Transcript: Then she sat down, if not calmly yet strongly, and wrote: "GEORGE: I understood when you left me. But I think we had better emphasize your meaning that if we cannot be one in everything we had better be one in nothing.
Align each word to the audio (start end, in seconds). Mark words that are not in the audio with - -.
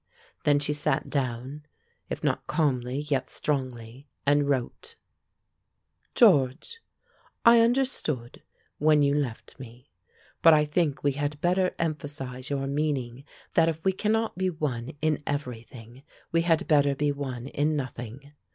Then 0.45 0.57
she 0.57 0.73
sat 0.73 1.11
down, 1.11 1.63
if 2.09 2.23
not 2.23 2.47
calmly 2.47 2.97
yet 3.01 3.29
strongly, 3.29 4.07
and 4.25 4.49
wrote: 4.49 4.95
"GEORGE: 6.15 6.79
I 7.45 7.59
understood 7.59 8.41
when 8.79 9.03
you 9.03 9.13
left 9.13 9.59
me. 9.59 9.91
But 10.41 10.55
I 10.55 10.65
think 10.65 11.03
we 11.03 11.11
had 11.11 11.39
better 11.39 11.75
emphasize 11.77 12.49
your 12.49 12.65
meaning 12.65 13.25
that 13.53 13.69
if 13.69 13.85
we 13.85 13.91
cannot 13.93 14.35
be 14.39 14.49
one 14.49 14.93
in 15.03 15.21
everything 15.27 16.01
we 16.31 16.41
had 16.41 16.67
better 16.67 16.95
be 16.95 17.11
one 17.11 17.45
in 17.45 17.75
nothing. 17.75 18.33